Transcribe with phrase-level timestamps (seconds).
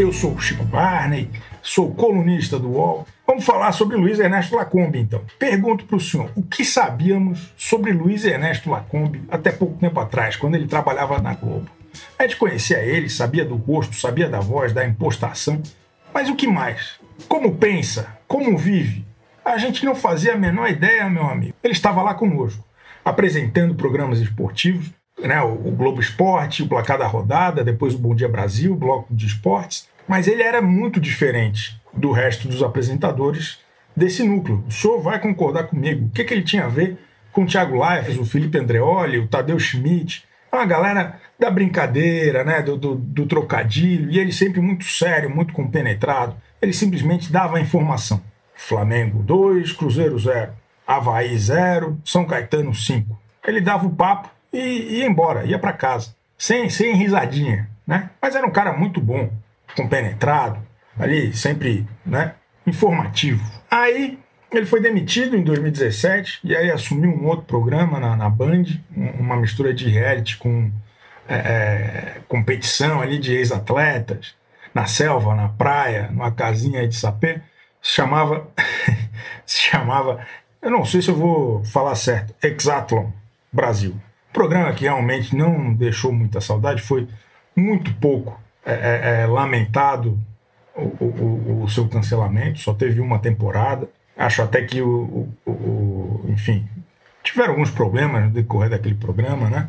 [0.00, 1.28] Eu sou o Chico Barney,
[1.60, 3.06] sou colunista do UOL.
[3.26, 5.22] Vamos falar sobre Luiz Ernesto Lacombe, então.
[5.38, 10.36] Pergunto para o senhor, o que sabíamos sobre Luiz Ernesto Lacombe até pouco tempo atrás,
[10.36, 11.68] quando ele trabalhava na Globo?
[12.18, 15.62] A gente conhecia ele, sabia do rosto, sabia da voz, da impostação,
[16.14, 16.98] mas o que mais?
[17.28, 18.16] Como pensa?
[18.26, 19.04] Como vive?
[19.44, 21.54] A gente não fazia a menor ideia, meu amigo.
[21.62, 22.64] Ele estava lá conosco,
[23.04, 24.90] apresentando programas esportivos,
[25.22, 29.14] né, o Globo Esporte, o Placar da Rodada, depois o Bom Dia Brasil, o Bloco
[29.14, 33.58] de Esportes, mas ele era muito diferente do resto dos apresentadores
[33.96, 34.64] desse núcleo.
[34.66, 36.06] O senhor vai concordar comigo.
[36.06, 36.98] O que, que ele tinha a ver
[37.32, 40.24] com o Thiago Leifert, o Felipe Andreoli, o Tadeu Schmidt?
[40.50, 45.30] É uma galera da brincadeira, né, do, do, do trocadilho, e ele sempre muito sério,
[45.30, 46.34] muito compenetrado.
[46.60, 48.20] Ele simplesmente dava a informação.
[48.54, 50.52] Flamengo 2, Cruzeiro 0,
[50.86, 53.18] Havaí 0, São Caetano 5.
[53.46, 58.10] Ele dava o papo e ia embora, ia para casa, sem, sem risadinha, né?
[58.20, 59.30] Mas era um cara muito bom,
[59.76, 60.58] compenetrado,
[60.98, 62.34] ali sempre, né?
[62.66, 63.42] Informativo.
[63.70, 64.18] Aí
[64.52, 68.64] ele foi demitido em 2017 e aí assumiu um outro programa na, na Band,
[69.18, 70.70] uma mistura de reality com
[71.28, 74.34] é, é, competição ali de ex-atletas,
[74.74, 77.40] na selva, na praia, numa casinha de sapê.
[77.80, 78.48] Se chamava,
[79.46, 80.26] se chamava,
[80.60, 83.10] eu não sei se eu vou falar certo, Exatlon
[83.52, 83.94] Brasil.
[84.32, 87.08] Programa que realmente não deixou muita saudade, foi
[87.56, 90.18] muito pouco é, é, é lamentado
[90.74, 93.88] o, o, o, seu cancelamento, só teve uma temporada.
[94.16, 96.66] Acho até que o, o, enfim,
[97.22, 99.68] tiveram alguns problemas no decorrer daquele programa, né?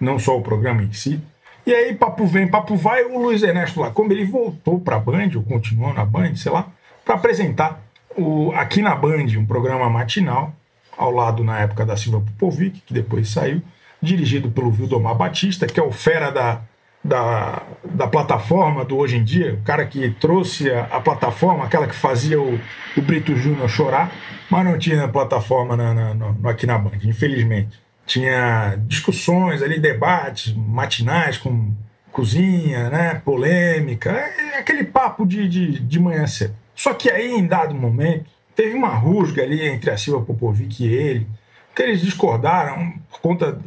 [0.00, 1.20] Não só o programa em si.
[1.66, 5.30] E aí, papo vem, papo vai, o Luiz Ernesto Lacombe, ele voltou para a Band,
[5.34, 6.68] ou continuou na Band, sei lá,
[7.04, 7.82] para apresentar
[8.16, 10.52] o, aqui na Band um programa matinal,
[10.96, 13.62] ao lado, na época, da Silva Popovic, que depois saiu,
[14.04, 16.62] dirigido pelo Vildomar Batista, que é o fera da,
[17.02, 21.86] da, da plataforma do Hoje em Dia, o cara que trouxe a, a plataforma, aquela
[21.86, 22.58] que fazia o,
[22.96, 24.12] o Brito Júnior chorar,
[24.50, 27.82] mas não tinha plataforma na, na, no, aqui na Band, infelizmente.
[28.06, 31.72] Tinha discussões ali, debates matinais com
[32.12, 36.54] cozinha, né, polêmica, é, é aquele papo de, de, de manhã cedo.
[36.74, 40.94] Só que aí, em dado momento, teve uma rusga ali entre a Silva Popovic e
[40.94, 41.26] ele,
[41.74, 43.58] que eles discordaram por conta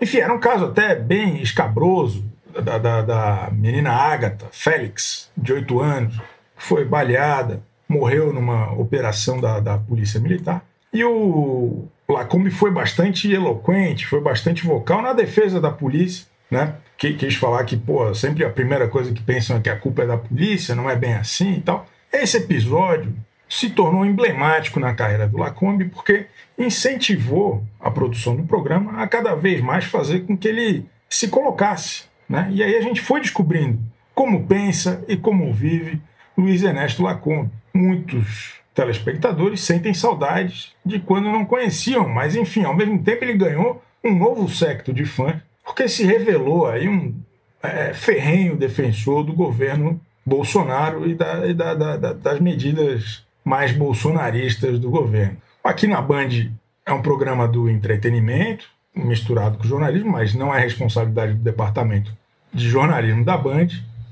[0.00, 2.24] enfim, era um caso até bem escabroso
[2.62, 6.20] da, da, da menina Ágata Félix, de 8 anos,
[6.56, 10.64] foi baleada, morreu numa operação da, da Polícia Militar.
[10.92, 16.74] E o Lacombe foi bastante eloquente, foi bastante vocal na defesa da polícia, né?
[16.96, 20.02] Que, quis falar que, pô, sempre a primeira coisa que pensam é que a culpa
[20.02, 21.86] é da polícia, não é bem assim e tal.
[22.10, 23.14] Esse episódio
[23.48, 26.26] se tornou emblemático na carreira do Lacombe porque
[26.58, 32.04] incentivou a produção do programa a cada vez mais fazer com que ele se colocasse.
[32.28, 32.48] Né?
[32.50, 33.78] E aí a gente foi descobrindo
[34.14, 36.00] como pensa e como vive
[36.36, 37.50] Luiz Ernesto Lacombe.
[37.72, 43.82] Muitos telespectadores sentem saudades de quando não conheciam, mas enfim, ao mesmo tempo ele ganhou
[44.02, 47.14] um novo secto de fãs, porque se revelou aí um
[47.62, 54.76] é, ferrenho defensor do governo Bolsonaro e, da, e da, da, das medidas mais bolsonaristas
[54.80, 55.36] do governo.
[55.62, 56.50] Aqui na Band
[56.84, 62.12] é um programa do entretenimento, misturado com jornalismo, mas não é responsabilidade do departamento
[62.52, 63.68] de jornalismo da Band.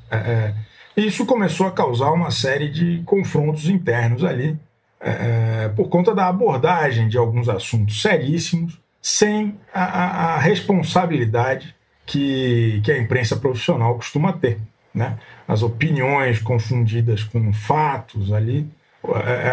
[0.09, 0.55] É, é,
[0.97, 4.57] isso começou a causar uma série de confrontos internos ali,
[5.01, 11.75] é, é por conta da abordagem de alguns assuntos seríssimos, sem a, a, a responsabilidade
[12.07, 14.61] que, que a imprensa profissional costuma ter.
[14.95, 15.19] Né?
[15.49, 18.71] As opiniões confundidas com fatos ali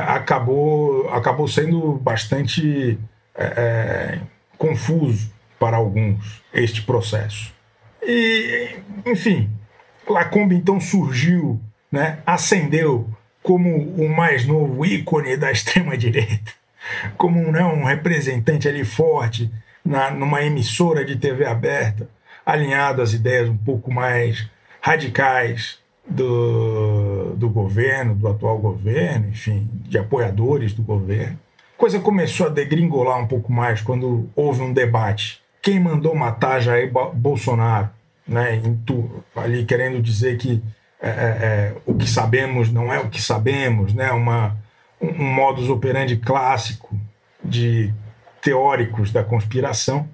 [0.08, 2.98] acabou, acabou sendo bastante
[3.36, 4.20] é, é,
[4.58, 7.54] confuso para alguns este processo.
[8.02, 9.50] E, enfim,
[10.08, 11.60] Lacombe então surgiu,
[11.92, 13.10] né, ascendeu
[13.44, 16.52] como o mais novo ícone da extrema-direita,
[17.18, 19.52] como né, um representante ali forte
[19.84, 22.10] na, numa emissora de TV aberta,
[22.46, 24.50] alinhado às ideias um pouco mais
[24.82, 27.01] radicais do,
[27.36, 31.40] do governo, do atual governo, enfim, de apoiadores do governo.
[31.76, 35.42] A coisa começou a degringolar um pouco mais quando houve um debate.
[35.62, 37.90] Quem mandou matar Jair Bolsonaro?
[38.28, 38.62] Né,
[39.36, 40.64] ali querendo dizer que
[41.02, 44.56] é, é, é, o que sabemos não é o que sabemos, né, uma,
[45.02, 46.96] um, um modus operandi clássico
[47.44, 47.92] de
[48.42, 50.08] teóricos da conspiração.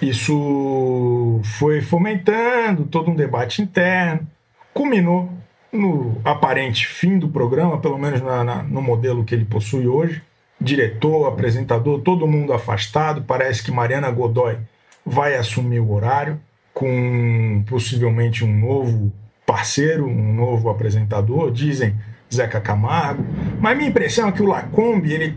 [0.00, 4.26] Isso foi fomentando todo um debate interno,
[4.72, 5.30] culminou
[5.72, 10.22] no aparente fim do programa, pelo menos na, na, no modelo que ele possui hoje.
[10.60, 13.22] Diretor, apresentador, todo mundo afastado.
[13.22, 14.58] Parece que Mariana Godoy
[15.04, 16.38] vai assumir o horário,
[16.74, 19.12] com possivelmente um novo
[19.46, 21.96] parceiro, um novo apresentador, dizem
[22.32, 23.24] Zeca Camargo.
[23.58, 25.36] Mas minha impressão é que o Lacombe ele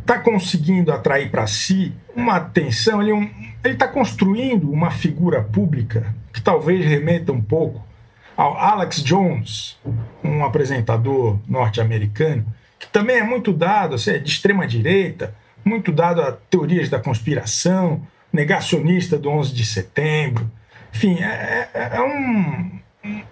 [0.00, 3.30] está conseguindo atrair para si uma atenção, ele um,
[3.64, 7.87] está construindo uma figura pública que talvez remeta um pouco
[8.42, 9.76] Alex Jones,
[10.22, 12.46] um apresentador norte-americano,
[12.78, 17.00] que também é muito dado, assim, é de extrema direita, muito dado a teorias da
[17.00, 20.50] conspiração, negacionista do 11 de setembro.
[20.94, 22.80] Enfim, é, é, é um,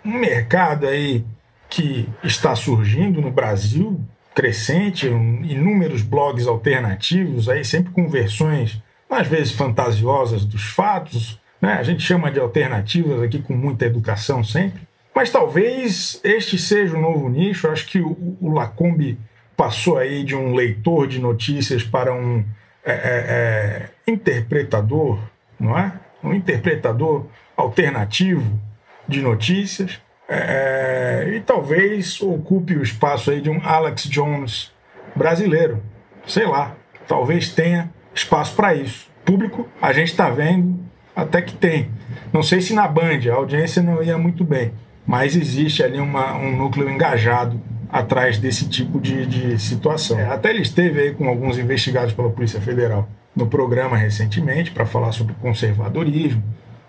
[0.05, 1.25] um mercado aí
[1.69, 4.00] que está surgindo no Brasil,
[4.35, 11.75] crescente, um, inúmeros blogs alternativos, aí sempre com versões às vezes fantasiosas dos fatos, né?
[11.75, 14.85] a gente chama de alternativas aqui com muita educação sempre,
[15.16, 19.18] mas talvez este seja um novo nicho, acho que o, o Lacombe
[19.56, 22.44] passou aí de um leitor de notícias para um
[22.84, 22.98] é, é,
[24.06, 25.18] é, interpretador,
[25.58, 25.90] não é?
[26.22, 27.24] Um interpretador
[27.56, 28.60] alternativo
[29.08, 29.98] de notícias.
[30.28, 34.70] É, é, e talvez ocupe o espaço aí de um Alex Jones
[35.14, 35.82] brasileiro.
[36.26, 36.76] Sei lá,
[37.08, 39.08] talvez tenha espaço para isso.
[39.24, 40.78] Público, a gente está vendo
[41.14, 41.90] até que tem.
[42.34, 44.72] Não sei se na Band a audiência não ia muito bem,
[45.06, 47.61] mas existe ali uma, um núcleo engajado
[47.91, 50.19] atrás desse tipo de, de situação.
[50.19, 54.87] É, até ele esteve aí com alguns investigados pela Polícia Federal no programa recentemente para
[54.87, 56.43] falar sobre conservadorismo.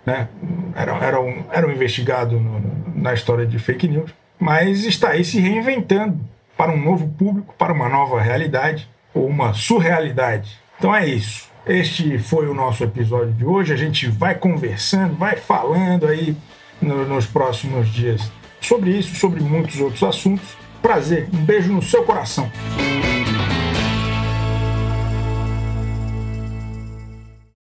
[0.06, 0.28] Né?
[0.76, 2.62] Era, era, um, era um investigado no,
[2.96, 6.20] na história de fake news, mas está aí se reinventando
[6.58, 10.58] para um novo público, para uma nova realidade ou uma surrealidade.
[10.80, 11.48] Então é isso.
[11.66, 13.74] Este foi o nosso episódio de hoje.
[13.74, 16.36] A gente vai conversando, vai falando aí
[16.82, 18.32] no, nos próximos dias
[18.62, 20.46] sobre isso, sobre muitos outros assuntos.
[20.82, 22.52] Prazer, um beijo no seu coração.